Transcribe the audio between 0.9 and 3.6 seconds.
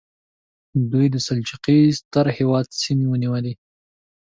دوی د سلجوقي ستر هېواد سیمې ونیولې.